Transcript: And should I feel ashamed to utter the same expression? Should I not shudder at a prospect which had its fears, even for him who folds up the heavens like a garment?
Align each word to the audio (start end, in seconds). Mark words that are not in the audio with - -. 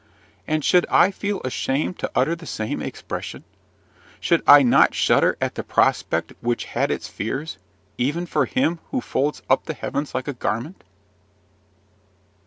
And 0.47 0.65
should 0.65 0.87
I 0.89 1.11
feel 1.11 1.41
ashamed 1.45 1.99
to 1.99 2.09
utter 2.15 2.35
the 2.35 2.47
same 2.47 2.81
expression? 2.81 3.43
Should 4.19 4.41
I 4.47 4.63
not 4.63 4.95
shudder 4.95 5.37
at 5.39 5.59
a 5.59 5.63
prospect 5.63 6.33
which 6.41 6.63
had 6.65 6.89
its 6.89 7.07
fears, 7.07 7.59
even 7.99 8.25
for 8.25 8.47
him 8.47 8.79
who 8.89 8.99
folds 8.99 9.43
up 9.47 9.65
the 9.65 9.75
heavens 9.75 10.15
like 10.15 10.27
a 10.27 10.33
garment? 10.33 10.83